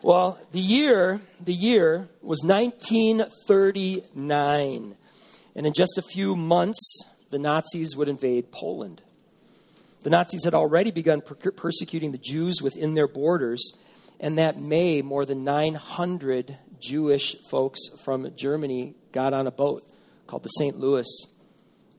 [0.00, 4.96] Well, the year, the year was 1939.
[5.56, 6.78] And in just a few months,
[7.30, 9.02] the Nazis would invade Poland.
[10.04, 13.72] The Nazis had already begun per- persecuting the Jews within their borders,
[14.20, 19.84] and that May, more than 900 Jewish folks from Germany got on a boat
[20.28, 20.78] called the St.
[20.78, 21.08] Louis,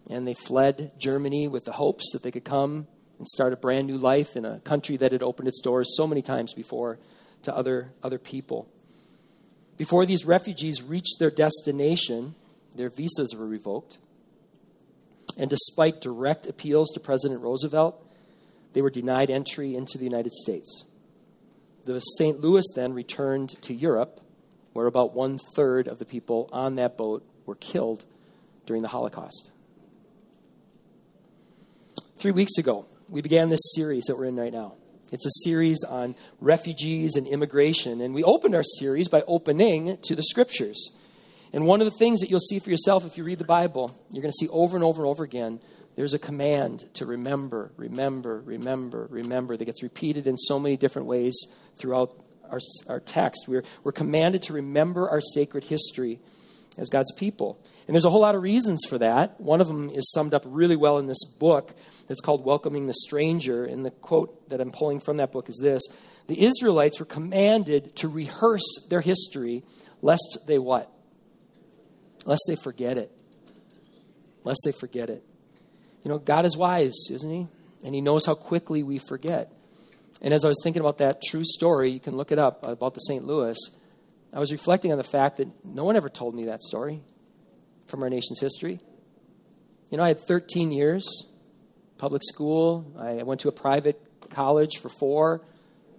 [0.09, 2.87] and they fled Germany with the hopes that they could come
[3.17, 6.07] and start a brand new life in a country that had opened its doors so
[6.07, 6.97] many times before
[7.43, 8.67] to other, other people.
[9.77, 12.35] Before these refugees reached their destination,
[12.75, 13.97] their visas were revoked.
[15.37, 18.05] And despite direct appeals to President Roosevelt,
[18.73, 20.83] they were denied entry into the United States.
[21.85, 22.41] The St.
[22.41, 24.19] Louis then returned to Europe,
[24.73, 28.05] where about one third of the people on that boat were killed
[28.65, 29.49] during the Holocaust.
[32.17, 34.73] Three weeks ago, we began this series that we're in right now.
[35.11, 38.01] It's a series on refugees and immigration.
[38.01, 40.91] And we opened our series by opening to the scriptures.
[41.51, 43.97] And one of the things that you'll see for yourself if you read the Bible,
[44.11, 45.59] you're going to see over and over and over again,
[45.95, 51.07] there's a command to remember, remember, remember, remember that gets repeated in so many different
[51.07, 51.35] ways
[51.77, 52.15] throughout
[52.49, 53.45] our, our text.
[53.47, 56.19] We're, we're commanded to remember our sacred history
[56.77, 57.59] as God's people.
[57.89, 59.41] And there's a whole lot of reasons for that.
[59.41, 61.75] One of them is summed up really well in this book
[62.07, 63.65] that's called Welcoming the Stranger.
[63.65, 65.81] And the quote that I'm pulling from that book is this
[66.27, 69.63] The Israelites were commanded to rehearse their history
[70.03, 70.93] lest they what?
[72.25, 73.11] Lest they forget it.
[74.43, 75.23] Lest they forget it.
[76.03, 77.47] You know, God is wise, isn't He?
[77.83, 79.51] And He knows how quickly we forget.
[80.21, 82.93] And as I was thinking about that true story, you can look it up about
[82.93, 83.25] the St.
[83.25, 83.57] Louis.
[84.31, 87.01] I was reflecting on the fact that no one ever told me that story
[87.89, 88.79] from our nation's history.
[89.89, 91.25] You know, I had 13 years
[91.99, 92.93] public school.
[92.97, 95.41] I went to a private college for four,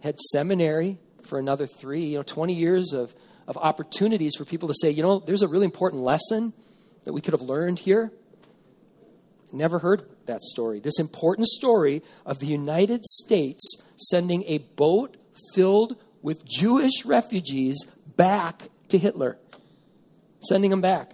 [0.03, 2.07] had seminary for another three.
[2.07, 3.15] You know, 20 years of,
[3.47, 6.53] of opportunities for people to say, you know, there's a really important lesson
[7.05, 8.11] that we could have learned here.
[9.53, 10.81] Never heard that story.
[10.81, 15.17] This important story of the United States sending a boat
[15.55, 17.85] filled with Jewish refugees
[18.17, 19.39] back to Hitler,
[20.41, 21.13] sending them back.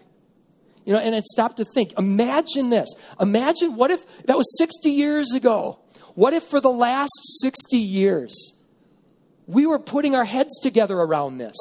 [0.87, 1.93] You know, and it stopped to think.
[1.99, 2.89] Imagine this.
[3.21, 5.81] Imagine what if that was 60 years ago.
[6.15, 8.55] What if for the last 60 years
[9.47, 11.57] we were putting our heads together around this?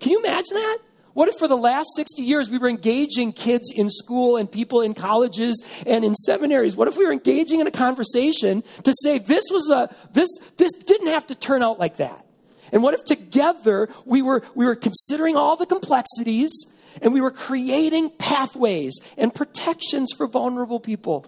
[0.00, 0.78] Can you imagine that?
[1.14, 4.80] What if for the last 60 years we were engaging kids in school and people
[4.80, 6.74] in colleges and in seminaries?
[6.76, 10.72] What if we were engaging in a conversation to say this was a this this
[10.72, 12.24] didn't have to turn out like that?
[12.72, 16.52] And what if together we were we were considering all the complexities
[17.00, 21.26] and we were creating pathways and protections for vulnerable people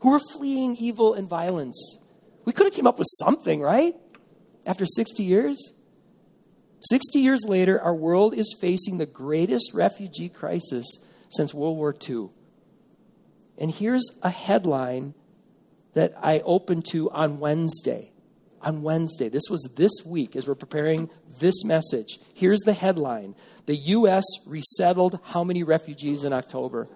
[0.00, 1.98] who were fleeing evil and violence.
[2.44, 3.94] We could have came up with something, right?
[4.66, 5.72] After 60 years?
[6.80, 10.86] 60 years later, our world is facing the greatest refugee crisis
[11.30, 12.28] since World War II.
[13.56, 15.14] And here's a headline
[15.94, 18.10] that I opened to on Wednesday.
[18.64, 19.28] On Wednesday.
[19.28, 22.18] This was this week as we're preparing this message.
[22.32, 23.34] Here's the headline
[23.66, 24.24] the U.S.
[24.46, 26.88] resettled how many refugees in October?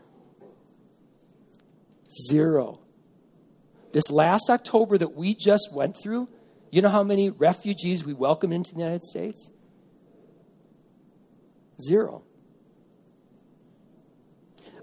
[2.30, 2.80] Zero.
[3.92, 6.28] This last October that we just went through,
[6.70, 9.50] you know how many refugees we welcomed into the United States?
[11.80, 12.22] Zero.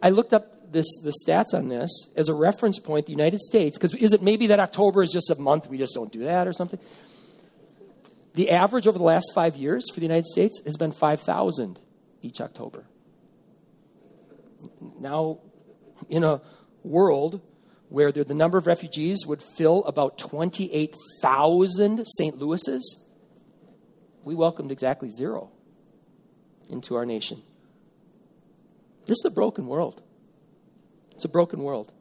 [0.02, 3.78] I looked up this, the stats on this as a reference point, the United States,
[3.78, 6.48] because is it maybe that October is just a month, we just don't do that
[6.48, 6.80] or something?
[8.34, 11.80] The average over the last five years for the United States has been 5,000
[12.22, 12.86] each October.
[15.00, 15.40] Now,
[16.10, 16.42] in a
[16.84, 17.42] world
[17.88, 22.38] where the number of refugees would fill about 28,000 St.
[22.38, 23.04] Louis's,
[24.26, 25.52] we welcomed exactly zero
[26.68, 27.42] into our nation.
[29.06, 30.02] This is a broken world.
[31.16, 31.92] It's a broken world.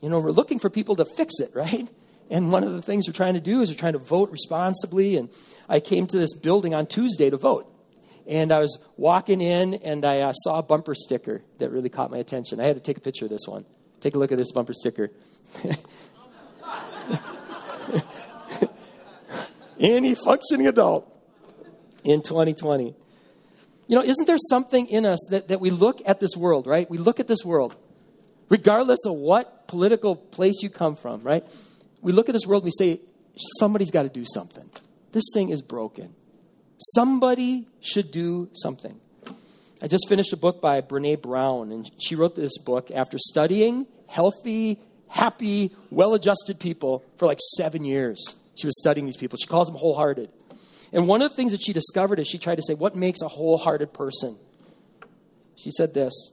[0.00, 1.88] You know, we're looking for people to fix it, right?
[2.30, 5.16] And one of the things we're trying to do is we're trying to vote responsibly.
[5.16, 5.28] And
[5.68, 7.66] I came to this building on Tuesday to vote.
[8.26, 12.10] And I was walking in and I uh, saw a bumper sticker that really caught
[12.10, 12.60] my attention.
[12.60, 13.64] I had to take a picture of this one.
[14.00, 15.10] Take a look at this bumper sticker.
[19.80, 21.12] Any functioning adult
[22.04, 22.94] in 2020.
[23.88, 26.88] You know, isn't there something in us that, that we look at this world, right?
[26.88, 27.76] We look at this world,
[28.50, 31.44] regardless of what political place you come from, right?
[32.02, 33.00] we look at this world and we say,
[33.58, 34.68] somebody's got to do something.
[35.12, 36.14] This thing is broken.
[36.78, 38.98] Somebody should do something.
[39.82, 43.86] I just finished a book by Brene Brown, and she wrote this book after studying
[44.08, 48.34] healthy, happy, well adjusted people for like seven years.
[48.56, 49.38] She was studying these people.
[49.40, 50.30] She calls them wholehearted.
[50.92, 53.22] And one of the things that she discovered is she tried to say, What makes
[53.22, 54.36] a wholehearted person?
[55.56, 56.32] She said this.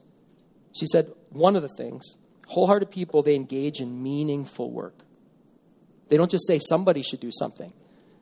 [0.78, 2.16] She said, One of the things,
[2.46, 4.94] wholehearted people, they engage in meaningful work.
[6.08, 7.72] They don't just say somebody should do something,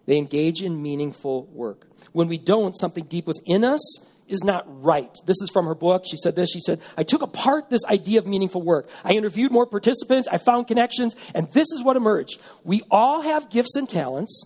[0.06, 1.86] they engage in meaningful work.
[2.12, 5.16] When we don't, something deep within us is not right.
[5.26, 6.04] This is from her book.
[6.08, 6.50] She said this.
[6.50, 8.88] She said, I took apart this idea of meaningful work.
[9.04, 10.28] I interviewed more participants.
[10.30, 11.14] I found connections.
[11.34, 12.40] And this is what emerged.
[12.64, 14.44] We all have gifts and talents.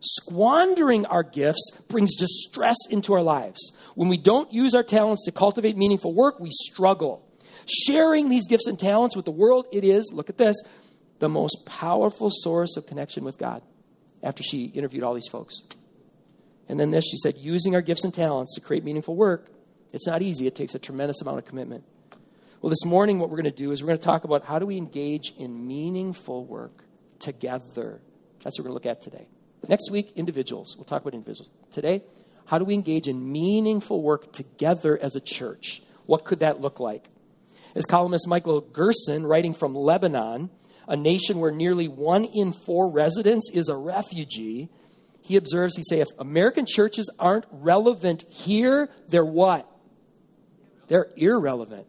[0.00, 3.72] Squandering our gifts brings distress into our lives.
[3.94, 7.27] When we don't use our talents to cultivate meaningful work, we struggle.
[7.68, 10.56] Sharing these gifts and talents with the world, it is, look at this,
[11.18, 13.62] the most powerful source of connection with God
[14.22, 15.62] after she interviewed all these folks.
[16.68, 19.50] And then this, she said, using our gifts and talents to create meaningful work,
[19.92, 20.46] it's not easy.
[20.46, 21.84] It takes a tremendous amount of commitment.
[22.60, 24.58] Well, this morning, what we're going to do is we're going to talk about how
[24.58, 26.84] do we engage in meaningful work
[27.20, 28.00] together.
[28.42, 29.28] That's what we're going to look at today.
[29.66, 30.74] Next week, individuals.
[30.76, 31.50] We'll talk about individuals.
[31.70, 32.02] Today,
[32.46, 35.82] how do we engage in meaningful work together as a church?
[36.06, 37.08] What could that look like?
[37.74, 40.50] As columnist Michael Gerson, writing from Lebanon,
[40.86, 44.70] a nation where nearly one in four residents is a refugee,
[45.20, 49.70] he observes, he say, if American churches aren't relevant here, they're what?
[50.88, 51.86] They're irrelevant.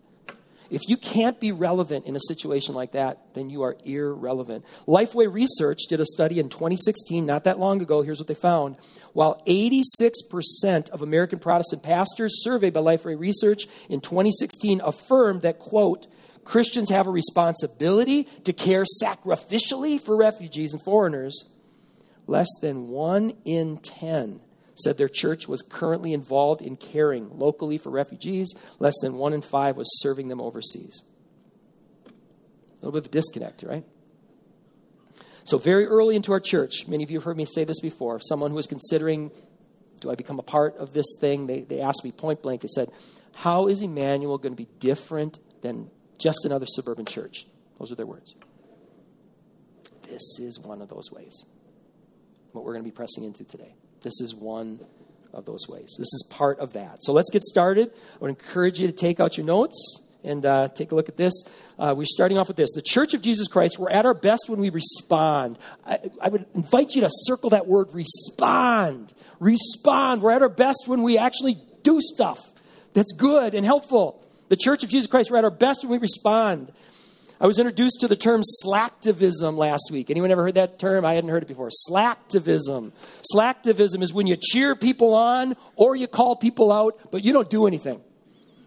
[0.69, 4.65] If you can't be relevant in a situation like that, then you are irrelevant.
[4.87, 8.01] Lifeway Research did a study in 2016, not that long ago.
[8.01, 8.77] Here's what they found.
[9.13, 16.07] While 86% of American Protestant pastors surveyed by Lifeway Research in 2016 affirmed that, quote,
[16.43, 21.45] Christians have a responsibility to care sacrificially for refugees and foreigners,
[22.27, 24.41] less than one in 10
[24.83, 28.53] said their church was currently involved in caring locally for refugees.
[28.79, 31.03] Less than one in five was serving them overseas.
[32.07, 33.83] A little bit of a disconnect, right?
[35.43, 38.19] So, very early into our church, many of you have heard me say this before.
[38.19, 39.31] Someone who was considering,
[39.99, 41.47] do I become a part of this thing?
[41.47, 42.89] They, they asked me point blank, they said,
[43.33, 45.89] How is Emmanuel going to be different than
[46.19, 47.47] just another suburban church?
[47.79, 48.35] Those are their words.
[50.03, 51.45] This is one of those ways.
[52.51, 53.75] What we're going to be pressing into today.
[54.01, 54.79] This is one
[55.33, 55.95] of those ways.
[55.97, 56.97] This is part of that.
[57.01, 57.91] So let's get started.
[58.15, 61.17] I would encourage you to take out your notes and uh, take a look at
[61.17, 61.43] this.
[61.77, 62.69] Uh, we're starting off with this.
[62.73, 65.57] The Church of Jesus Christ, we're at our best when we respond.
[65.85, 69.13] I, I would invite you to circle that word respond.
[69.39, 70.21] Respond.
[70.21, 72.39] We're at our best when we actually do stuff
[72.93, 74.25] that's good and helpful.
[74.49, 76.71] The Church of Jesus Christ, we're at our best when we respond.
[77.41, 80.09] I was introduced to the term slacktivism last week.
[80.09, 81.05] Anyone ever heard that term?
[81.05, 81.69] I hadn't heard it before.
[81.89, 82.91] Slacktivism.
[83.33, 87.49] Slacktivism is when you cheer people on or you call people out, but you don't
[87.49, 88.01] do anything.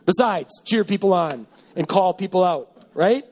[0.06, 1.46] Besides, cheer people on
[1.76, 3.24] and call people out, right?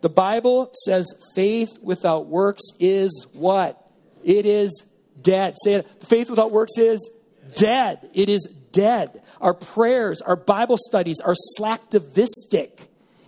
[0.00, 3.78] The Bible says faith without works is what?
[4.24, 4.84] It is
[5.20, 5.56] dead.
[5.62, 5.86] Say it.
[6.06, 7.10] Faith without works is
[7.54, 8.08] dead.
[8.14, 9.22] It is dead.
[9.42, 12.70] Our prayers, our Bible studies are slacktivistic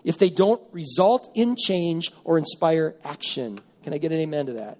[0.05, 3.59] if they don't result in change or inspire action.
[3.83, 4.79] Can I get an amen to that?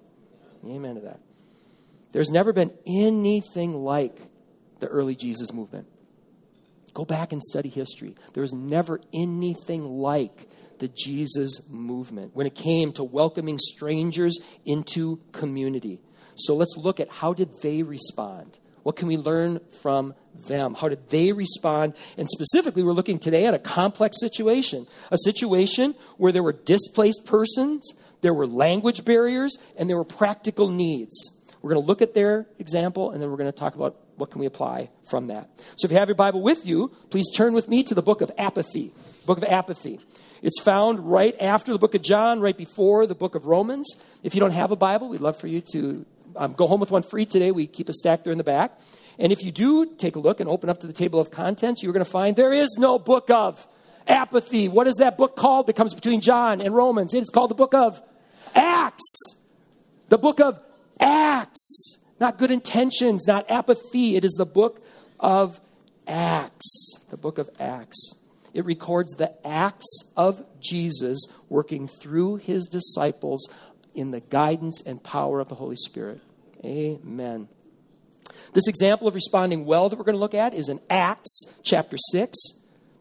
[0.65, 1.19] Amen to that.
[2.11, 4.21] There's never been anything like
[4.79, 5.87] the early Jesus movement.
[6.93, 8.15] Go back and study history.
[8.33, 10.47] There's never anything like
[10.79, 15.99] the Jesus movement when it came to welcoming strangers into community.
[16.35, 18.57] So let's look at how did they respond?
[18.85, 20.13] What can we learn from
[20.47, 20.75] them?
[20.75, 21.95] How did they respond?
[22.17, 27.25] And specifically, we're looking today at a complex situation a situation where there were displaced
[27.25, 31.31] persons, there were language barriers, and there were practical needs.
[31.63, 34.29] We're going to look at their example, and then we're going to talk about what
[34.29, 35.49] can we apply from that.
[35.77, 38.21] So if you have your Bible with you, please turn with me to the book
[38.21, 38.93] of apathy.
[39.25, 39.99] Book of apathy.
[40.43, 43.95] It's found right after the book of John, right before the book of Romans.
[44.21, 46.05] If you don't have a Bible, we'd love for you to
[46.37, 47.51] um, go home with one free today.
[47.51, 48.79] We keep a stack there in the back.
[49.17, 51.81] And if you do take a look and open up to the table of contents,
[51.81, 53.65] you're going to find there is no book of
[54.07, 54.67] apathy.
[54.67, 57.13] What is that book called that comes between John and Romans?
[57.13, 58.01] It's called the book of
[58.53, 59.35] Acts.
[60.09, 60.59] The book of
[60.99, 61.97] Acts.
[62.19, 64.15] Not good intentions, not apathy.
[64.15, 64.85] It is the book
[65.19, 65.59] of
[66.07, 66.99] Acts.
[67.09, 68.13] The book of Acts.
[68.53, 73.49] It records the acts of Jesus working through his disciples
[73.95, 76.21] in the guidance and power of the Holy Spirit.
[76.63, 77.47] Amen.
[78.53, 81.97] This example of responding well that we're going to look at is in Acts chapter
[82.11, 82.37] 6,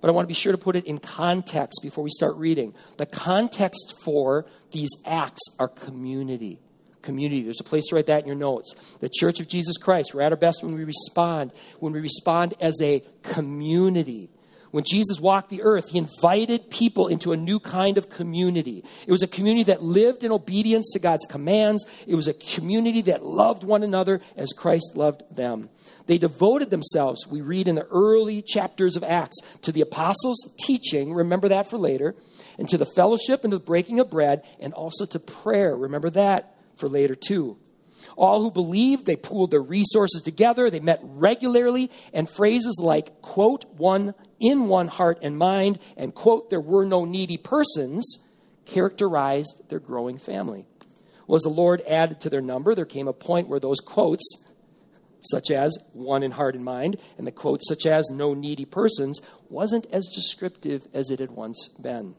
[0.01, 2.75] but I want to be sure to put it in context before we start reading.
[2.99, 6.61] The context for these acts are community.
[7.03, 7.43] Community.
[7.43, 8.75] There's a place to write that in your notes.
[9.01, 12.55] The Church of Jesus Christ, we're at our best when we respond, when we respond
[12.61, 14.31] as a community
[14.75, 18.83] When Jesus walked the earth, he invited people into a new kind of community.
[19.07, 21.87] It was a community that lived in obedience to God's commands.
[22.09, 25.69] It was a community that loved one another as Christ loved them.
[26.07, 31.15] They devoted themselves, we read in the early chapters of Acts, to the apostles' teaching,
[31.15, 32.17] remember that for later,
[32.59, 36.11] and to the fellowship and to the breaking of bread, and also to prayer, remember
[36.11, 37.59] that for later too.
[38.17, 43.65] All who believed, they pooled their resources together, they met regularly, and phrases like, quote,
[43.77, 48.19] one in one heart and mind, and quote, there were no needy persons,
[48.65, 50.67] characterized their growing family.
[51.27, 54.25] Well, as the Lord added to their number, there came a point where those quotes,
[55.21, 59.21] such as one in heart and mind, and the quotes such as no needy persons,
[59.49, 62.15] wasn't as descriptive as it had once been.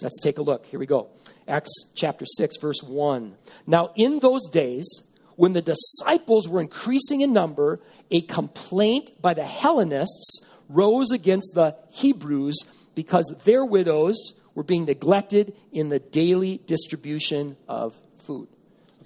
[0.00, 0.66] Let's take a look.
[0.66, 1.10] Here we go.
[1.46, 3.36] Acts chapter 6, verse 1.
[3.66, 5.02] Now, in those days,
[5.36, 7.80] when the disciples were increasing in number,
[8.10, 12.56] a complaint by the Hellenists rose against the Hebrews
[12.94, 18.48] because their widows were being neglected in the daily distribution of food.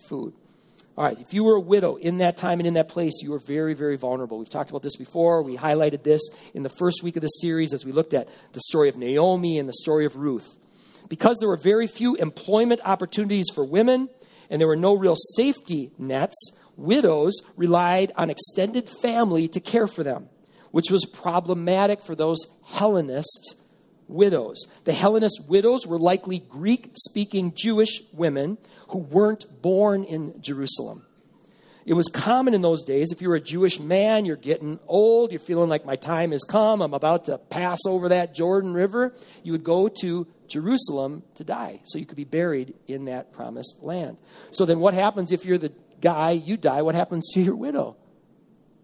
[0.09, 0.35] Food.
[0.97, 3.31] All right, if you were a widow in that time and in that place, you
[3.31, 4.39] were very, very vulnerable.
[4.39, 5.43] We've talked about this before.
[5.43, 6.21] We highlighted this
[6.55, 9.59] in the first week of the series as we looked at the story of Naomi
[9.59, 10.57] and the story of Ruth.
[11.09, 14.09] Because there were very few employment opportunities for women
[14.51, 20.03] and there were no real safety nets, widows relied on extended family to care for
[20.03, 20.29] them,
[20.79, 23.57] which was problematic for those Hellenist
[24.07, 24.65] widows.
[24.85, 28.59] The Hellenist widows were likely Greek speaking Jewish women
[28.91, 31.05] who weren't born in Jerusalem.
[31.85, 35.33] It was common in those days, if you were a Jewish man, you're getting old,
[35.33, 39.13] you're feeling like my time has come, I'm about to pass over that Jordan River,
[39.43, 41.81] you would go to Jerusalem to die.
[41.87, 44.17] So you could be buried in that promised land.
[44.53, 46.83] So then what happens if you're the guy, you die?
[46.83, 47.97] What happens to your widow?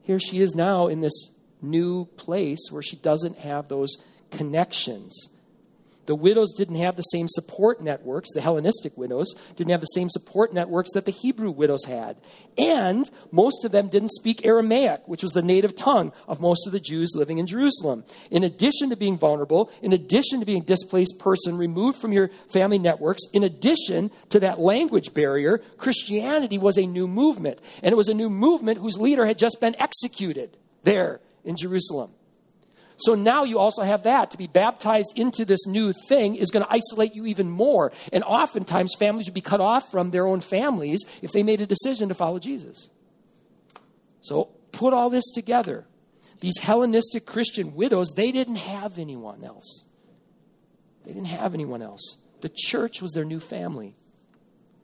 [0.03, 1.31] Here she is now in this
[1.65, 3.97] new place where she doesn't have those
[4.31, 5.29] connections.
[6.07, 10.11] The widows didn't have the same support networks, the Hellenistic widows didn't have the same
[10.11, 12.17] support networks that the Hebrew widows had.
[12.59, 16.73] And most of them didn't speak Aramaic, which was the native tongue of most of
[16.73, 18.05] the Jews living in Jerusalem.
[18.31, 22.31] In addition to being vulnerable, in addition to being a displaced person removed from your
[22.53, 27.61] family networks, in addition to that language barrier, Christianity was a new movement.
[27.83, 32.11] And it was a new movement whose leader had just been executed there in Jerusalem.
[32.97, 34.31] So now you also have that.
[34.31, 37.93] To be baptized into this new thing is going to isolate you even more.
[38.13, 41.67] And oftentimes, families would be cut off from their own families if they made a
[41.67, 42.89] decision to follow Jesus.
[44.21, 45.87] So put all this together.
[46.41, 49.85] These Hellenistic Christian widows, they didn't have anyone else.
[51.05, 52.19] They didn't have anyone else.
[52.41, 53.97] The church was their new family.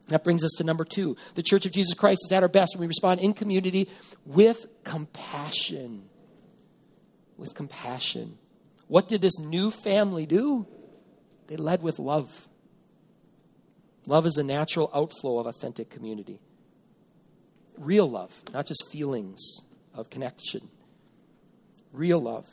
[0.09, 1.17] That brings us to number two.
[1.35, 3.89] The Church of Jesus Christ is at our best when we respond in community
[4.27, 6.10] with compassion
[7.41, 8.37] with compassion.
[8.87, 10.67] What did this new family do?
[11.47, 12.49] They led with love.
[14.07, 16.39] Love is a natural outflow of authentic community.
[17.79, 19.41] Real love, not just feelings
[19.95, 20.69] of connection.
[21.93, 22.47] Real love.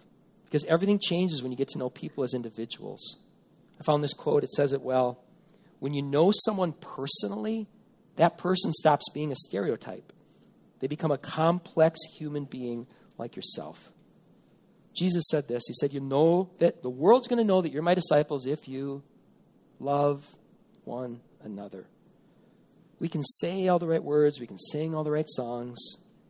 [0.45, 3.17] Because everything changes when you get to know people as individuals.
[3.79, 5.19] I found this quote, it says it well.
[5.79, 7.67] When you know someone personally,
[8.15, 10.13] that person stops being a stereotype.
[10.79, 13.91] They become a complex human being like yourself.
[14.97, 15.63] Jesus said this.
[15.67, 18.67] He said, You know that the world's going to know that you're my disciples if
[18.67, 19.03] you
[19.79, 20.25] love
[20.83, 21.85] one another.
[22.99, 25.77] We can say all the right words, we can sing all the right songs,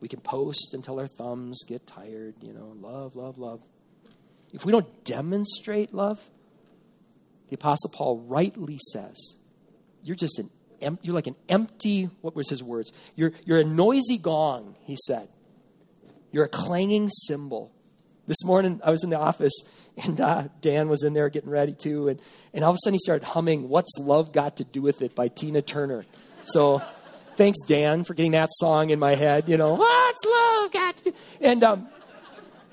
[0.01, 3.61] we can post until our thumbs get tired, you know, love, love, love.
[4.51, 6.19] If we don't demonstrate love,
[7.47, 9.37] the Apostle Paul rightly says,
[10.03, 10.49] You're just an
[11.01, 12.91] you're like an empty, what was his words?
[13.15, 15.27] You're, you're a noisy gong, he said.
[16.31, 17.71] You're a clanging cymbal.
[18.27, 19.53] This morning, I was in the office,
[20.03, 22.19] and uh, Dan was in there getting ready too, and,
[22.53, 25.15] and all of a sudden he started humming "What's Love Got to Do with It"
[25.15, 26.05] by Tina Turner.
[26.43, 26.81] So,
[27.37, 29.47] thanks Dan for getting that song in my head.
[29.47, 31.13] You know, what's love got to do?
[31.39, 31.87] And um,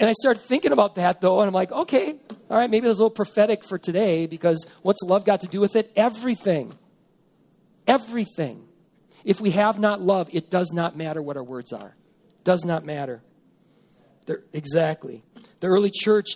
[0.00, 2.16] and I started thinking about that though, and I'm like, okay,
[2.50, 5.46] all right, maybe it was a little prophetic for today because what's love got to
[5.46, 5.92] do with it?
[5.94, 6.76] Everything.
[7.86, 8.66] Everything.
[9.22, 11.94] If we have not love, it does not matter what our words are.
[12.42, 13.22] Does not matter.
[14.52, 15.22] Exactly.
[15.60, 16.28] The early church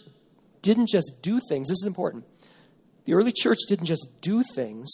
[0.63, 1.69] didn't just do things.
[1.69, 2.25] This is important.
[3.05, 4.91] The early church didn't just do things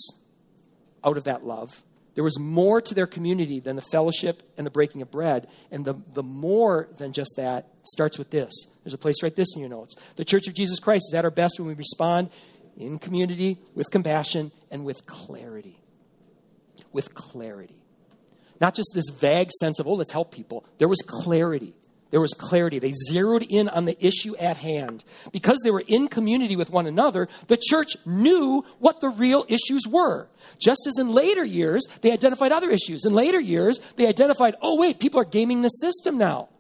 [1.03, 1.83] out of that love.
[2.15, 5.49] There was more to their community than the fellowship and the breaking of bread.
[5.71, 8.53] And the, the more than just that starts with this.
[8.85, 9.97] There's a place write this in your notes.
[10.17, 12.31] The Church of Jesus Christ is at our best when we respond
[12.77, 15.81] in community with compassion and with clarity.
[16.93, 17.77] With clarity.
[18.61, 20.65] Not just this vague sense of, oh, let's help people.
[20.79, 21.75] There was clarity.
[22.15, 22.79] There was clarity.
[22.79, 25.03] They zeroed in on the issue at hand.
[25.33, 29.85] Because they were in community with one another, the church knew what the real issues
[29.85, 30.29] were.
[30.61, 33.05] Just as in later years, they identified other issues.
[33.05, 36.51] In later years, they identified, oh, wait, people are gaming the system now.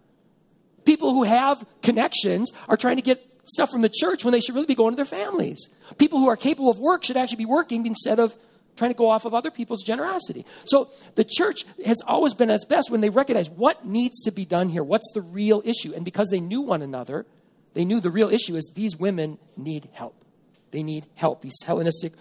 [0.84, 4.56] People who have connections are trying to get stuff from the church when they should
[4.56, 5.68] really be going to their families.
[5.98, 8.34] People who are capable of work should actually be working instead of
[8.76, 10.44] trying to go off of other people's generosity.
[10.64, 14.30] So the church has always been at its best when they recognize what needs to
[14.30, 15.92] be done here, what's the real issue.
[15.94, 17.26] And because they knew one another,
[17.74, 20.16] they knew the real issue is these women need help.
[20.70, 21.42] They need help.
[21.42, 22.12] These Hellenistic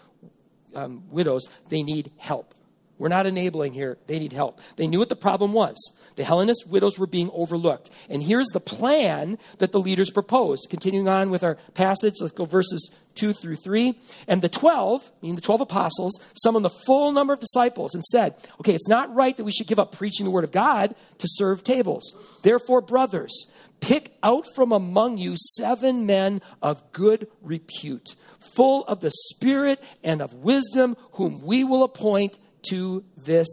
[0.75, 2.53] um, widows, they need help.
[2.97, 3.97] We're not enabling here.
[4.07, 4.59] They need help.
[4.75, 5.75] They knew what the problem was.
[6.15, 7.89] The Hellenist widows were being overlooked.
[8.09, 10.67] And here's the plan that the leaders proposed.
[10.69, 13.97] Continuing on with our passage, let's go verses 2 through 3.
[14.27, 18.35] And the 12, meaning the 12 apostles, summoned the full number of disciples and said,
[18.59, 21.27] Okay, it's not right that we should give up preaching the word of God to
[21.29, 22.15] serve tables.
[22.41, 23.47] Therefore, brothers,
[23.79, 28.15] pick out from among you seven men of good repute,
[28.55, 32.39] full of the Spirit and of wisdom, whom we will appoint
[32.69, 33.47] to this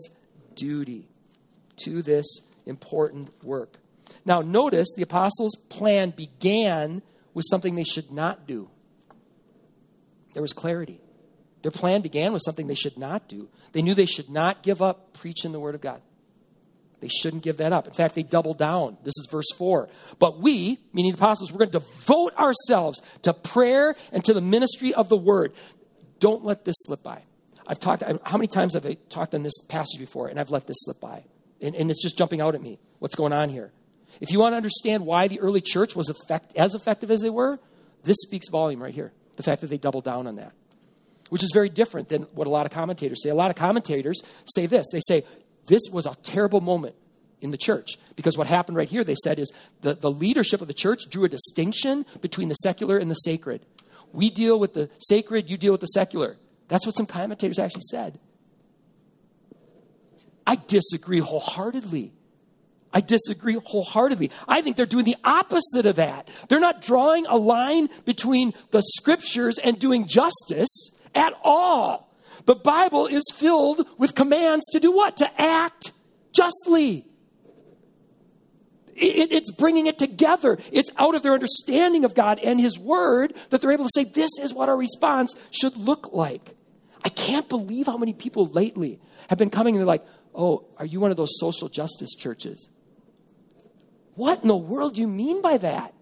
[0.55, 1.09] duty.
[1.85, 2.26] To this
[2.67, 3.79] important work.
[4.25, 7.02] Now, notice the apostles' plan began
[7.33, 8.69] with something they should not do.
[10.33, 11.01] There was clarity.
[11.63, 13.49] Their plan began with something they should not do.
[13.73, 16.01] They knew they should not give up preaching the Word of God.
[17.01, 17.87] They shouldn't give that up.
[17.87, 18.99] In fact, they doubled down.
[19.03, 19.89] This is verse 4.
[20.19, 24.41] But we, meaning the apostles, we're going to devote ourselves to prayer and to the
[24.41, 25.53] ministry of the Word.
[26.19, 27.23] Don't let this slip by.
[27.67, 30.67] I've talked, how many times have I talked on this passage before and I've let
[30.67, 31.25] this slip by?
[31.61, 32.79] And, and it's just jumping out at me.
[32.99, 33.73] What's going on here?
[34.21, 37.31] If you want to understand why the early church was effect, as effective as they
[37.31, 37.59] were,
[38.03, 39.13] this speaks volume right here.
[39.40, 40.52] The fact that they doubled down on that,
[41.30, 43.30] which is very different than what a lot of commentators say.
[43.30, 45.25] A lot of commentators say this they say,
[45.66, 46.94] this was a terrible moment
[47.40, 47.97] in the church.
[48.16, 51.25] Because what happened right here, they said, is the, the leadership of the church drew
[51.25, 53.64] a distinction between the secular and the sacred.
[54.12, 56.37] We deal with the sacred, you deal with the secular.
[56.68, 58.18] That's what some commentators actually said.
[60.47, 62.12] I disagree wholeheartedly.
[62.92, 64.30] I disagree wholeheartedly.
[64.49, 66.28] I think they're doing the opposite of that.
[66.49, 72.12] They're not drawing a line between the scriptures and doing justice at all.
[72.46, 75.18] The Bible is filled with commands to do what?
[75.18, 75.92] To act
[76.33, 77.07] justly.
[78.94, 80.59] It, it's bringing it together.
[80.72, 84.05] It's out of their understanding of God and His Word that they're able to say,
[84.05, 86.57] this is what our response should look like.
[87.05, 90.87] I can't believe how many people lately have been coming and they're like, Oh, are
[90.87, 92.68] you one of those social justice churches?
[94.14, 95.94] What in the world do you mean by that?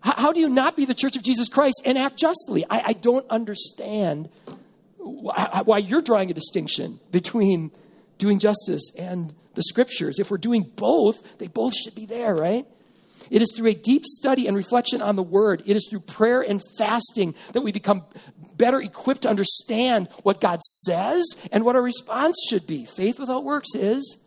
[0.00, 2.64] How, how do you not be the church of Jesus Christ and act justly?
[2.68, 4.28] I, I don't understand
[4.96, 7.70] why, why you're drawing a distinction between
[8.18, 10.18] doing justice and the scriptures.
[10.18, 12.66] If we're doing both, they both should be there, right?
[13.30, 15.62] It is through a deep study and reflection on the word.
[15.66, 18.04] It is through prayer and fasting that we become
[18.56, 22.84] better equipped to understand what God says and what our response should be.
[22.84, 24.18] Faith without works is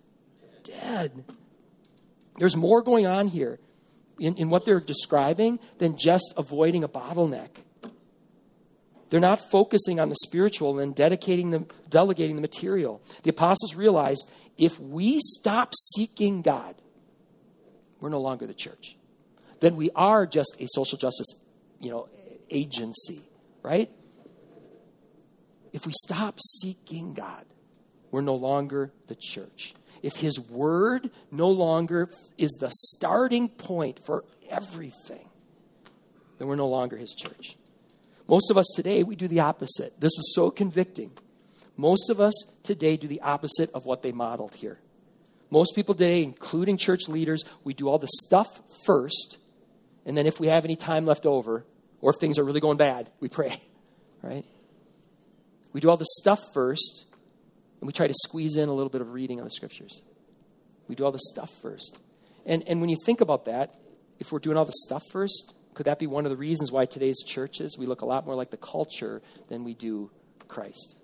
[0.63, 1.25] dead.
[2.37, 3.59] There's more going on here
[4.19, 7.49] in, in what they're describing than just avoiding a bottleneck.
[9.09, 13.01] They're not focusing on the spiritual and dedicating them, delegating the material.
[13.21, 16.75] The apostles realized if we stop seeking God,
[17.99, 18.97] we're no longer the church.
[19.59, 21.27] Then we are just a social justice,
[21.79, 22.09] you know,
[22.49, 23.21] agency,
[23.61, 23.89] right?
[25.71, 27.45] If we stop seeking God,
[28.13, 29.73] we're no longer the church.
[30.03, 35.27] If His Word no longer is the starting point for everything,
[36.37, 37.57] then we're no longer His church.
[38.27, 39.99] Most of us today, we do the opposite.
[39.99, 41.11] This was so convicting.
[41.75, 44.77] Most of us today do the opposite of what they modeled here.
[45.49, 49.39] Most people today, including church leaders, we do all the stuff first,
[50.05, 51.65] and then if we have any time left over,
[51.99, 53.59] or if things are really going bad, we pray,
[54.21, 54.45] right?
[55.71, 57.07] We do all the stuff first,
[57.83, 60.03] and we try to squeeze in a little bit of reading of the scriptures.
[60.87, 61.99] We do all the stuff first.
[62.45, 63.75] And, and when you think about that,
[64.19, 66.85] if we're doing all the stuff first, could that be one of the reasons why
[66.85, 70.09] today's churches, we look a lot more like the culture than we do
[70.47, 70.95] Christ?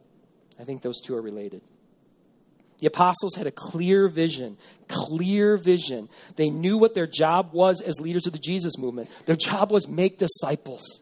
[0.58, 1.64] I think those two are related.
[2.78, 4.56] The apostles had a clear vision,
[4.88, 6.08] clear vision.
[6.38, 9.10] They knew what their job was as leaders of the Jesus movement.
[9.26, 11.02] Their job was make disciples.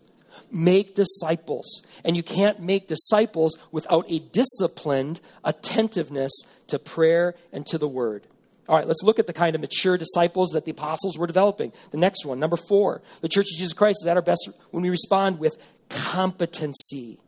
[0.52, 1.84] Make disciples.
[2.04, 6.32] And you can't make disciples without a disciplined attentiveness
[6.68, 8.28] to prayer and to the word.
[8.70, 11.72] All right, let's look at the kind of mature disciples that the apostles were developing.
[11.92, 14.84] The next one, number four, the Church of Jesus Christ is at our best when
[14.84, 15.58] we respond with
[15.90, 17.20] competency.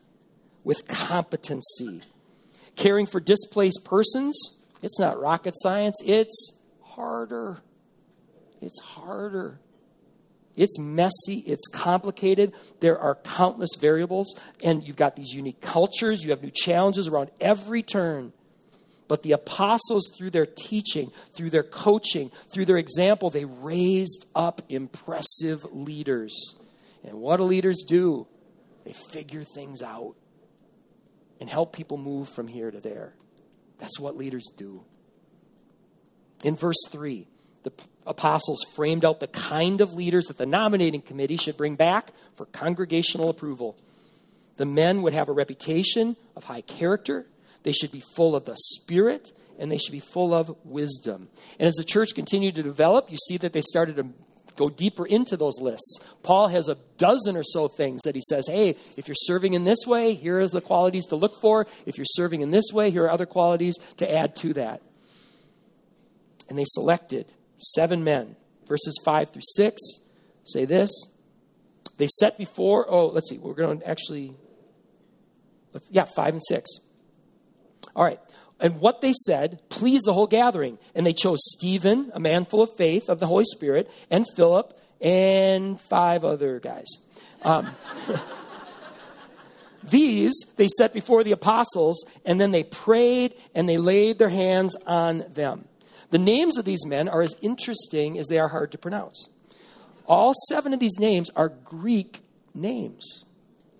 [0.65, 2.01] With competency.
[2.75, 7.62] Caring for displaced persons, it's not rocket science, it's harder.
[8.62, 9.60] it's harder.
[10.60, 12.52] It's messy, it's complicated.
[12.82, 17.32] There are countless variables, and you've got these unique cultures, you have new challenges around
[17.39, 18.34] every turn.
[19.08, 24.62] But the apostles, through their teaching, through their coaching, through their example, they raised up
[24.67, 26.56] impressive leaders.
[27.06, 28.28] And what do leaders do?
[28.84, 30.15] They figure things out
[31.39, 33.13] and help people move from here to there.
[33.78, 34.84] That's what leaders do.
[36.43, 37.28] In verse 3,
[37.63, 37.72] the
[38.10, 42.48] apostles framed out the kind of leaders that the nominating committee should bring back for
[42.48, 43.78] congregational approval.
[44.58, 47.26] The men would have a reputation of high character,
[47.63, 51.30] they should be full of the Spirit, and they should be full of wisdom.
[51.60, 54.08] And as the church continued to develop, you see that they started to
[54.56, 56.00] go deeper into those lists.
[56.24, 59.63] Paul has a dozen or so things that he says, hey, if you're serving in
[59.63, 61.67] this way, here are the qualities to look for.
[61.86, 64.82] If you're serving in this way, here are other qualities to add to that.
[66.50, 67.28] And they selected
[67.60, 68.36] seven men.
[68.67, 69.82] Verses 5 through 6
[70.43, 70.89] say this.
[71.98, 74.34] They set before, oh, let's see, we're going to actually,
[75.89, 76.69] yeah, 5 and 6.
[77.95, 78.19] All right.
[78.60, 80.78] And what they said pleased the whole gathering.
[80.93, 84.78] And they chose Stephen, a man full of faith of the Holy Spirit, and Philip,
[85.02, 86.88] and five other guys.
[87.41, 87.69] Um,
[89.84, 94.76] these they set before the apostles, and then they prayed and they laid their hands
[94.86, 95.68] on them.
[96.12, 99.30] The names of these men are as interesting as they are hard to pronounce.
[100.06, 102.22] All seven of these names are Greek
[102.54, 103.26] names.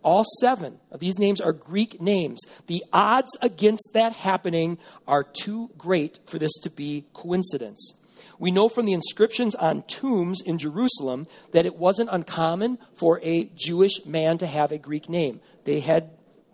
[0.04, 2.40] All seven of these names are Greek names.
[2.68, 7.96] The odds against that happening are too great for this to be coincidence.
[8.38, 13.52] We know from the inscriptions on tombs in Jerusalem that it wasn't uncommon for a
[13.56, 15.42] Jewish man to have a Greek name.
[15.66, 16.12] They had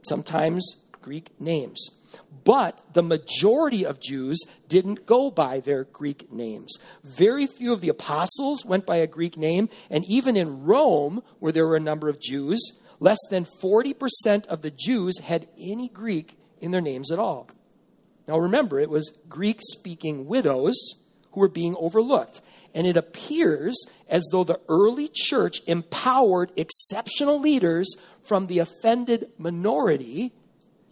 [0.08, 1.90] sometimes Greek names.
[2.44, 6.78] But the majority of Jews didn't go by their Greek names.
[7.04, 11.52] Very few of the apostles went by a Greek name, and even in Rome, where
[11.52, 16.38] there were a number of Jews, less than 40% of the Jews had any Greek
[16.62, 17.50] in their names at all.
[18.28, 20.76] Now remember, it was Greek speaking widows
[21.32, 22.42] who were being overlooked.
[22.74, 23.76] And it appears
[24.10, 30.34] as though the early church empowered exceptional leaders from the offended minority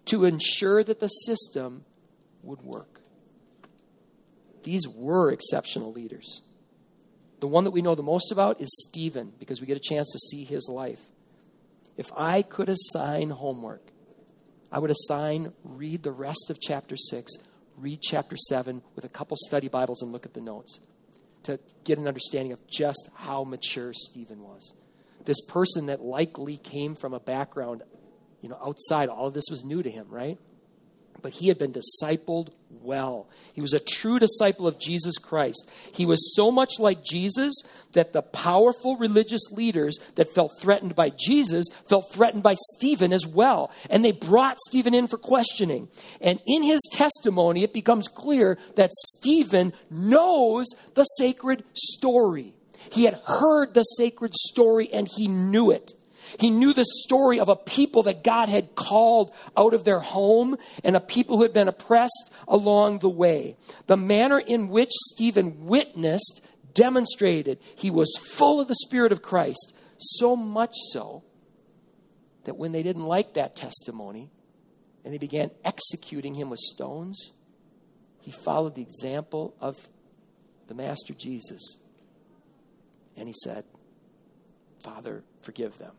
[0.06, 1.86] to ensure that the system
[2.42, 3.02] would work.
[4.64, 6.42] These were exceptional leaders.
[7.40, 10.12] The one that we know the most about is Stephen because we get a chance
[10.12, 11.02] to see his life.
[11.98, 13.86] If I could assign homework,
[14.72, 17.34] I would assign read the rest of chapter 6,
[17.78, 20.80] read chapter 7 with a couple study Bibles and look at the notes
[21.44, 24.74] to get an understanding of just how mature Stephen was.
[25.26, 27.84] This person that likely came from a background
[28.44, 30.38] you know, outside, all of this was new to him, right?
[31.22, 33.30] But he had been discipled well.
[33.54, 35.70] He was a true disciple of Jesus Christ.
[35.94, 37.54] He was so much like Jesus
[37.94, 43.26] that the powerful religious leaders that felt threatened by Jesus felt threatened by Stephen as
[43.26, 43.72] well.
[43.90, 45.88] And they brought Stephen in for questioning.
[46.20, 52.56] And in his testimony, it becomes clear that Stephen knows the sacred story.
[52.92, 55.94] He had heard the sacred story and he knew it.
[56.40, 60.58] He knew the story of a people that God had called out of their home
[60.84, 63.58] and a people who had been oppressed along the way.
[63.88, 66.42] The manner in which Stephen witnessed
[66.74, 71.24] demonstrated he was full of the Spirit of Christ, so much so
[72.46, 74.30] that when they didn't like that testimony
[75.04, 77.32] and they began executing him with stones,
[78.22, 79.88] he followed the example of
[80.68, 81.78] the Master Jesus.
[83.16, 83.66] And he said,
[84.82, 85.92] Father, forgive them.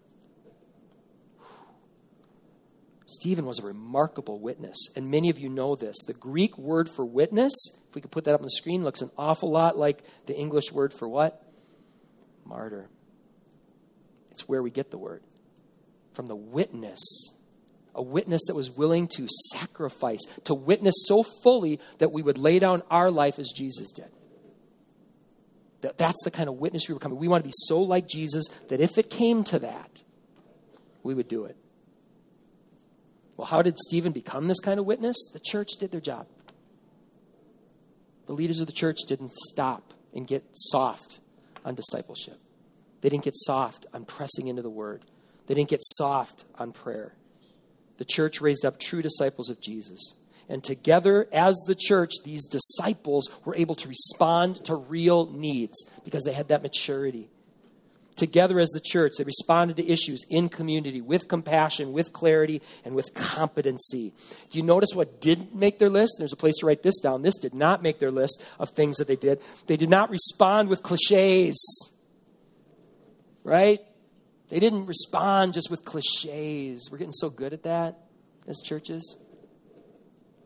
[3.14, 5.96] Stephen was a remarkable witness, and many of you know this.
[6.06, 7.52] The Greek word for witness,
[7.88, 10.36] if we could put that up on the screen, looks an awful lot like the
[10.36, 11.42] English word for what?
[12.44, 12.88] Martyr.
[14.32, 15.22] It's where we get the word
[16.12, 17.00] from the witness.
[17.94, 22.58] A witness that was willing to sacrifice, to witness so fully that we would lay
[22.58, 24.10] down our life as Jesus did.
[25.96, 27.18] That's the kind of witness we were coming.
[27.18, 30.02] We want to be so like Jesus that if it came to that,
[31.04, 31.56] we would do it.
[33.36, 35.16] Well, how did Stephen become this kind of witness?
[35.32, 36.26] The church did their job.
[38.26, 41.20] The leaders of the church didn't stop and get soft
[41.64, 42.38] on discipleship.
[43.00, 45.04] They didn't get soft on pressing into the word.
[45.46, 47.14] They didn't get soft on prayer.
[47.98, 50.14] The church raised up true disciples of Jesus.
[50.48, 56.24] And together, as the church, these disciples were able to respond to real needs because
[56.24, 57.28] they had that maturity.
[58.16, 62.94] Together as the church, they responded to issues in community with compassion, with clarity, and
[62.94, 64.12] with competency.
[64.50, 66.14] Do you notice what didn't make their list?
[66.18, 67.22] There's a place to write this down.
[67.22, 69.40] This did not make their list of things that they did.
[69.66, 71.56] They did not respond with cliches,
[73.42, 73.80] right?
[74.48, 76.88] They didn't respond just with cliches.
[76.92, 77.98] We're getting so good at that
[78.46, 79.16] as churches.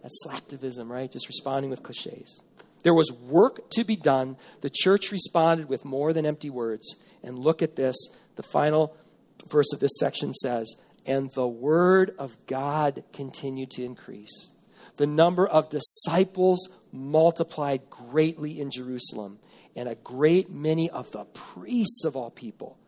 [0.02, 1.11] That's slacktivism, right?
[1.11, 2.42] Just responding with cliches.
[2.82, 4.36] There was work to be done.
[4.60, 6.96] The church responded with more than empty words.
[7.22, 7.96] And look at this.
[8.36, 8.96] The final
[9.48, 10.74] verse of this section says,
[11.06, 14.50] And the word of God continued to increase.
[14.96, 19.38] The number of disciples multiplied greatly in Jerusalem,
[19.76, 22.78] and a great many of the priests of all people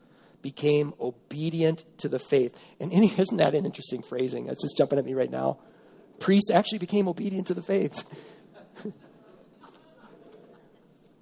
[0.42, 2.56] became obedient to the faith.
[2.80, 4.46] And isn't that an interesting phrasing?
[4.46, 5.58] That's just jumping at me right now.
[6.18, 8.04] Priests actually became obedient to the faith.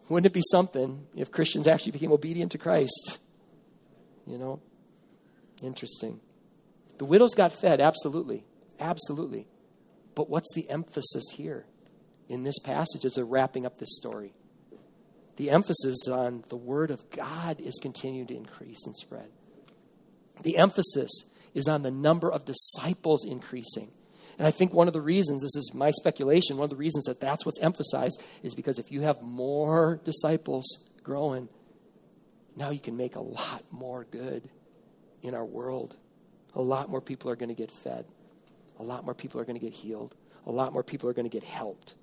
[0.09, 3.19] Wouldn't it be something if Christians actually became obedient to Christ?
[4.27, 4.61] You know?
[5.63, 6.21] Interesting.
[6.99, 8.45] The widows got fed, absolutely.
[8.81, 9.47] Absolutely.
[10.15, 11.67] But what's the emphasis here
[12.29, 14.33] in this passage as they're wrapping up this story?
[15.37, 19.29] The emphasis on the Word of God is continuing to increase and spread.
[20.43, 21.11] The emphasis
[21.55, 23.93] is on the number of disciples increasing.
[24.39, 27.05] And I think one of the reasons, this is my speculation, one of the reasons
[27.07, 30.65] that that's what's emphasized is because if you have more disciples
[31.03, 31.49] growing,
[32.57, 34.49] now you can make a lot more good
[35.23, 35.97] in our world.
[36.55, 38.05] A lot more people are going to get fed.
[38.79, 40.15] A lot more people are going to get healed.
[40.47, 41.95] A lot more people are going to get helped.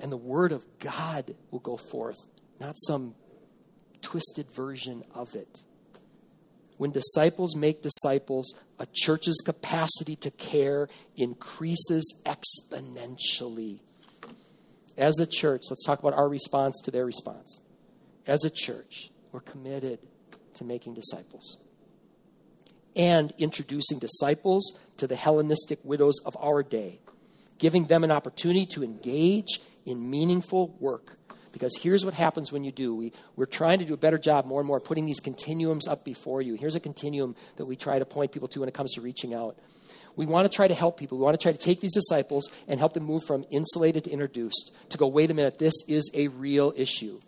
[0.00, 2.16] And the word of God will go forth,
[2.60, 3.14] not some
[4.02, 5.62] twisted version of it.
[6.76, 13.80] When disciples make disciples, a church's capacity to care increases exponentially.
[14.96, 17.60] As a church, let's talk about our response to their response.
[18.26, 19.98] As a church, we're committed
[20.54, 21.58] to making disciples
[22.96, 26.98] and introducing disciples to the Hellenistic widows of our day,
[27.58, 31.15] giving them an opportunity to engage in meaningful work
[31.56, 32.94] because here's what happens when you do.
[32.94, 36.04] We, we're trying to do a better job more and more putting these continuums up
[36.04, 36.54] before you.
[36.54, 39.32] Here's a continuum that we try to point people to when it comes to reaching
[39.32, 39.56] out.
[40.16, 41.16] We want to try to help people.
[41.16, 44.10] We want to try to take these disciples and help them move from insulated to
[44.10, 47.20] introduced to go, wait a minute, this is a real issue.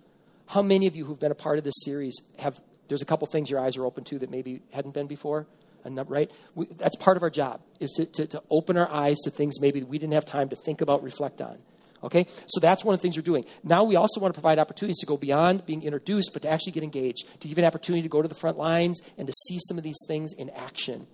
[0.45, 3.27] How many of you who've been a part of this series have, there's a couple
[3.29, 5.47] things your eyes are open to that maybe hadn't been before?
[5.87, 6.31] right?
[6.55, 9.59] We, that's part of our job, is to, to, to open our eyes to things
[9.59, 11.57] maybe we didn't have time to think about, reflect on.
[12.03, 12.27] Okay?
[12.47, 13.45] So that's one of the things we're doing.
[13.63, 16.73] Now we also want to provide opportunities to go beyond being introduced, but to actually
[16.73, 19.59] get engaged, to give an opportunity to go to the front lines and to see
[19.61, 21.07] some of these things in action.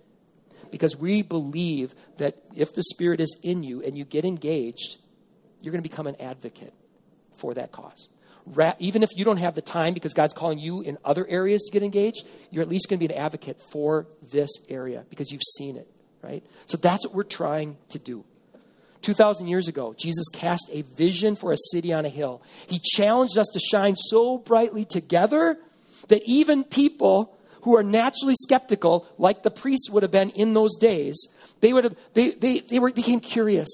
[0.71, 4.99] Because we believe that if the Spirit is in you and you get engaged,
[5.61, 6.75] you're going to become an advocate
[7.37, 8.09] for that cause.
[8.79, 11.73] even if you don't have the time because God's calling you in other areas to
[11.73, 15.43] get engaged, you're at least going to be an advocate for this area because you've
[15.57, 15.89] seen it,
[16.23, 16.45] right?
[16.67, 18.25] So that's what we're trying to do.
[19.05, 22.43] 2,000 years ago, Jesus cast a vision for a city on a hill.
[22.67, 25.59] He challenged us to shine so brightly together
[26.09, 30.77] that even people who are naturally skeptical, like the priests would have been in those
[30.77, 31.29] days,
[31.61, 33.69] they, would have, they, they, they were, became curious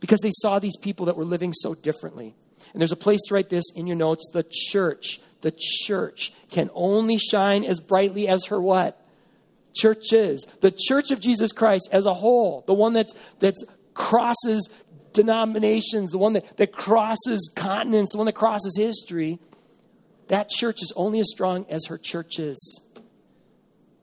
[0.00, 2.34] because they saw these people that were living so differently.
[2.72, 4.30] And there's a place to write this in your notes.
[4.32, 8.98] The church, the church can only shine as brightly as her what?
[9.74, 10.46] Churches.
[10.60, 13.62] The church of Jesus Christ as a whole, the one that's, that's
[13.94, 14.68] crosses
[15.12, 19.38] denominations, the one that, that crosses continents, the one that crosses history,
[20.28, 22.80] that church is only as strong as her church is.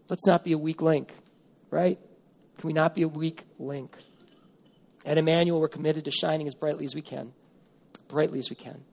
[0.10, 1.14] Let's not be a weak link,
[1.70, 2.00] right?
[2.58, 3.96] Can we not be a weak link?
[5.06, 7.34] At Emmanuel, we're committed to shining as brightly as we can.
[8.08, 8.84] Brightly as we can.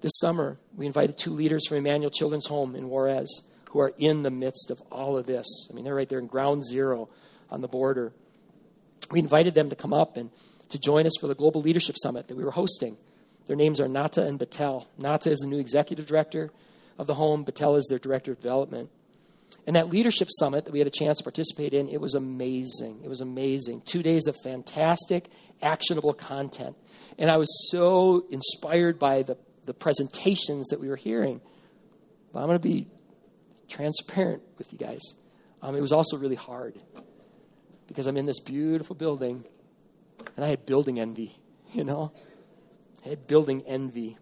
[0.00, 4.22] This summer, we invited two leaders from Emmanuel Children's Home in Juarez who are in
[4.22, 5.46] the midst of all of this.
[5.68, 7.08] I mean, they're right there in ground zero
[7.50, 8.12] on the border
[9.14, 10.30] we invited them to come up and
[10.70, 12.96] to join us for the Global Leadership Summit that we were hosting.
[13.46, 14.86] Their names are Nata and Batel.
[14.98, 16.50] Nata is the new executive director
[16.98, 18.90] of the home, Batel is their director of development.
[19.68, 23.02] And that leadership summit that we had a chance to participate in, it was amazing.
[23.04, 23.82] It was amazing.
[23.84, 25.28] Two days of fantastic,
[25.62, 26.76] actionable content.
[27.16, 31.40] And I was so inspired by the, the presentations that we were hearing.
[32.32, 32.88] But I'm going to be
[33.68, 35.00] transparent with you guys.
[35.62, 36.78] Um, it was also really hard
[37.86, 39.44] because I'm in this beautiful building
[40.36, 41.38] and I had building envy,
[41.72, 42.12] you know?
[43.04, 44.16] I had building envy.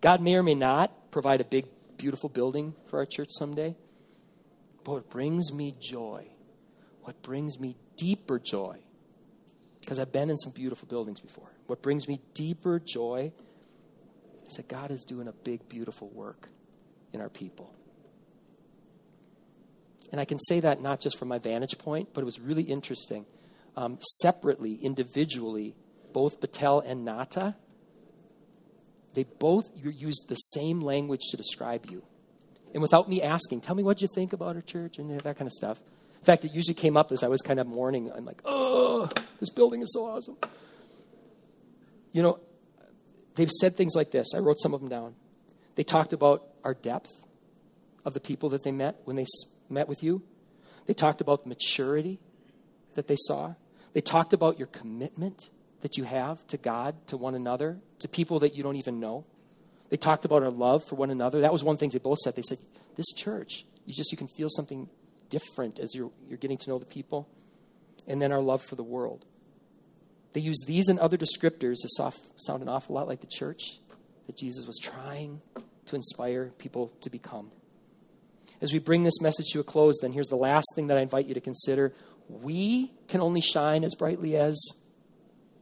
[0.00, 3.76] God may or may not provide a big, beautiful building for our church someday.
[4.84, 6.26] But what brings me joy,
[7.02, 8.78] what brings me deeper joy,
[9.80, 13.32] because I've been in some beautiful buildings before, what brings me deeper joy
[14.48, 16.48] is that God is doing a big, beautiful work
[17.12, 17.72] in our people.
[20.10, 22.64] And I can say that not just from my vantage point, but it was really
[22.64, 23.26] interesting.
[23.76, 25.74] Um, separately, individually,
[26.12, 27.54] both Battelle and Nata,
[29.14, 32.02] they both used the same language to describe you.
[32.72, 35.46] And without me asking, tell me what you think about our church and that kind
[35.46, 35.80] of stuff.
[36.20, 38.12] In fact, it usually came up as I was kind of mourning.
[38.14, 40.36] I'm like, oh, this building is so awesome.
[42.12, 42.40] You know,
[43.34, 44.34] they've said things like this.
[44.34, 45.14] I wrote some of them down.
[45.76, 47.10] They talked about our depth
[48.04, 49.26] of the people that they met when they
[49.70, 50.22] met with you.
[50.86, 52.18] They talked about the maturity
[52.94, 53.54] that they saw.
[53.92, 58.40] They talked about your commitment that you have to God, to one another, to people
[58.40, 59.24] that you don't even know.
[59.88, 61.40] They talked about our love for one another.
[61.40, 62.36] That was one thing they both said.
[62.36, 62.58] They said,
[62.96, 64.88] This church, you just you can feel something
[65.28, 67.28] different as you're, you're getting to know the people.
[68.06, 69.24] And then our love for the world.
[70.32, 73.78] They use these and other descriptors to sound an awful lot like the church
[74.26, 75.40] that Jesus was trying
[75.86, 77.50] to inspire people to become.
[78.60, 81.00] As we bring this message to a close, then here's the last thing that I
[81.00, 81.94] invite you to consider.
[82.28, 84.60] We can only shine as brightly as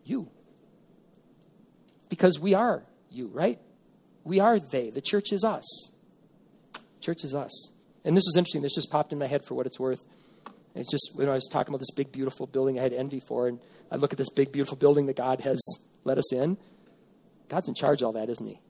[0.04, 0.28] you.
[2.08, 3.60] Because we are you, right?
[4.24, 4.90] We are they.
[4.90, 5.90] The church is us.
[7.00, 7.70] Church is us.
[8.04, 8.62] And this was interesting.
[8.62, 10.00] This just popped in my head for what it's worth.
[10.74, 13.48] It's just when I was talking about this big, beautiful building I had envy for,
[13.48, 13.58] and
[13.90, 15.58] I look at this big, beautiful building that God has
[16.04, 16.56] let us in.
[17.48, 18.60] God's in charge of all that, isn't He?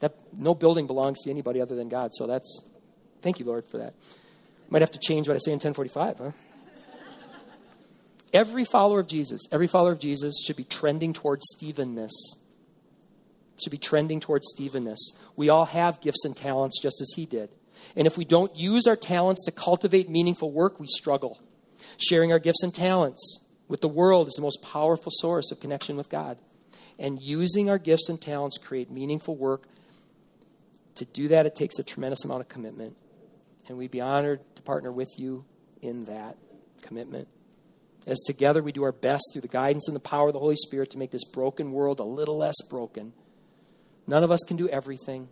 [0.00, 2.10] That no building belongs to anybody other than God.
[2.14, 2.62] So that's
[3.22, 3.94] thank you, Lord, for that.
[4.70, 6.30] Might have to change what I say in 1045, huh?
[8.32, 12.12] Every follower of Jesus, every follower of Jesus should be trending towards Stephenness.
[13.62, 15.14] Should be trending towards Stephenness.
[15.34, 17.48] We all have gifts and talents just as he did.
[17.96, 21.40] And if we don't use our talents to cultivate meaningful work, we struggle.
[21.96, 25.96] Sharing our gifts and talents with the world is the most powerful source of connection
[25.96, 26.38] with God.
[26.98, 29.62] And using our gifts and talents create meaningful work.
[30.96, 32.96] To do that, it takes a tremendous amount of commitment.
[33.68, 35.44] And we'd be honored to partner with you
[35.82, 36.36] in that
[36.82, 37.28] commitment.
[38.06, 40.56] As together we do our best through the guidance and the power of the Holy
[40.56, 43.12] Spirit to make this broken world a little less broken.
[44.06, 45.28] None of us can do everything.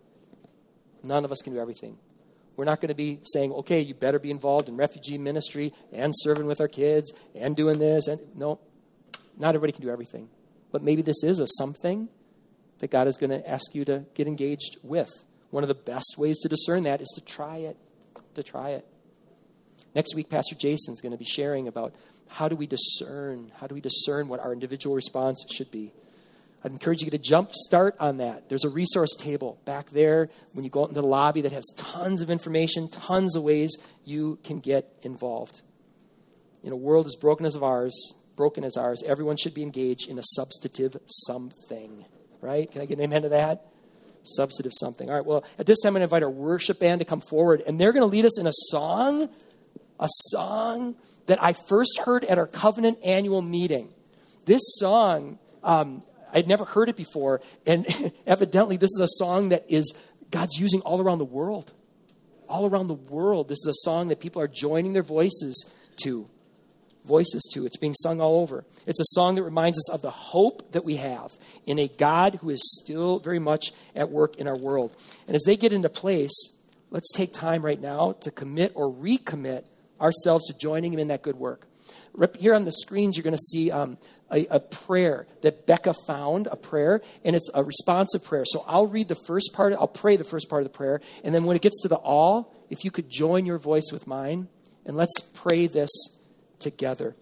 [1.01, 1.97] None of us can do everything.
[2.55, 6.13] We're not going to be saying, okay, you better be involved in refugee ministry and
[6.15, 8.07] serving with our kids and doing this.
[8.07, 8.59] And no,
[9.37, 10.29] not everybody can do everything.
[10.71, 12.09] But maybe this is a something
[12.79, 15.09] that God is going to ask you to get engaged with.
[15.49, 17.77] One of the best ways to discern that is to try it.
[18.37, 18.85] To try it.
[19.95, 21.95] Next week, Pastor Jason is going to be sharing about
[22.27, 23.51] how do we discern?
[23.59, 25.91] How do we discern what our individual response should be?
[26.63, 28.47] I'd encourage you to jump start on that.
[28.47, 31.65] There's a resource table back there when you go out into the lobby that has
[31.77, 35.61] tons of information, tons of ways you can get involved.
[36.61, 40.19] In a world as broken as ours, broken as ours, everyone should be engaged in
[40.19, 42.05] a substantive something.
[42.39, 42.71] Right?
[42.71, 43.65] Can I get an amen to that?
[44.27, 45.09] Substantive something.
[45.09, 47.21] All right, well, at this time, I'm going to invite our worship band to come
[47.21, 49.29] forward, and they're going to lead us in a song,
[49.99, 50.95] a song
[51.27, 53.89] that I first heard at our covenant annual meeting.
[54.45, 57.41] This song um, I'd never heard it before.
[57.65, 57.85] And
[58.27, 59.93] evidently, this is a song that is
[60.31, 61.73] God's using all around the world.
[62.49, 63.49] All around the world.
[63.49, 65.69] This is a song that people are joining their voices
[66.03, 66.29] to.
[67.07, 67.65] Voices to.
[67.65, 68.65] It's being sung all over.
[68.85, 71.31] It's a song that reminds us of the hope that we have
[71.65, 74.95] in a God who is still very much at work in our world.
[75.25, 76.35] And as they get into place,
[76.91, 79.63] let's take time right now to commit or recommit
[79.99, 81.67] ourselves to joining Him in that good work.
[82.37, 83.97] Here on the screens, you're going to see um,
[84.31, 88.43] a, a, prayer that Becca found, a prayer, and it's a responsive prayer.
[88.45, 91.33] So I'll read the first part, I'll pray the first part of the prayer, and
[91.33, 94.47] then when it gets to the all, if you could join your voice with mine,
[94.85, 95.89] and let's pray this
[96.59, 97.15] together.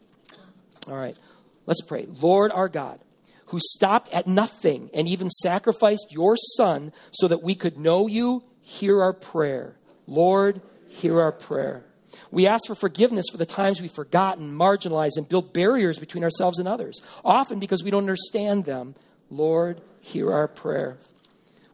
[0.87, 1.17] All right,
[1.65, 2.07] let's pray.
[2.21, 2.99] Lord our God,
[3.47, 8.43] who stopped at nothing and even sacrificed your Son so that we could know you,
[8.61, 9.75] hear our prayer.
[10.07, 11.85] Lord, hear our prayer.
[12.31, 16.59] We ask for forgiveness for the times we've forgotten, marginalized, and built barriers between ourselves
[16.59, 18.95] and others, often because we don't understand them.
[19.29, 20.97] Lord, hear our prayer.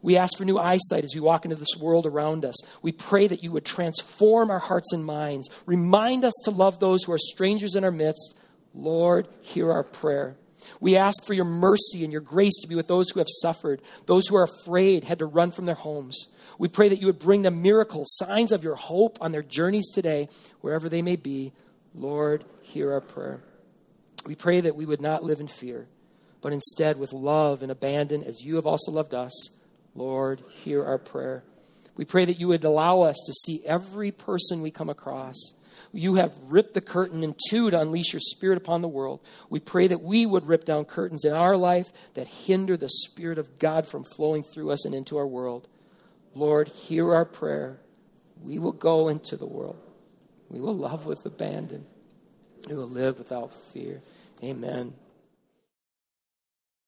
[0.02, 2.56] We ask for new eyesight as we walk into this world around us.
[2.82, 5.48] We pray that you would transform our hearts and minds.
[5.64, 8.34] Remind us to love those who are strangers in our midst.
[8.74, 10.36] Lord, hear our prayer.
[10.80, 13.80] We ask for your mercy and your grace to be with those who have suffered,
[14.06, 16.26] those who are afraid, had to run from their homes.
[16.58, 19.90] We pray that you would bring them miracles, signs of your hope on their journeys
[19.90, 20.28] today,
[20.60, 21.52] wherever they may be.
[21.94, 23.40] Lord, hear our prayer.
[24.26, 25.88] We pray that we would not live in fear,
[26.40, 29.50] but instead with love and abandon as you have also loved us.
[29.94, 31.44] Lord, hear our prayer.
[31.96, 35.36] We pray that you would allow us to see every person we come across.
[35.92, 39.20] You have ripped the curtain in two to unleash your spirit upon the world.
[39.50, 43.38] We pray that we would rip down curtains in our life that hinder the Spirit
[43.38, 45.68] of God from flowing through us and into our world.
[46.34, 47.78] Lord, hear our prayer.
[48.42, 49.78] We will go into the world.
[50.48, 51.84] We will love with abandon.
[52.68, 54.00] We will live without fear.
[54.42, 54.94] Amen.